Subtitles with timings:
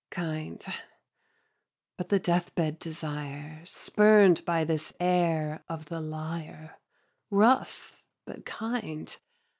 [0.07, 0.15] 8.
[0.15, 0.65] Kind?
[1.95, 6.79] but the deathbed desire Spurn'd by this heir of the liar
[7.29, 9.15] Rough but kind?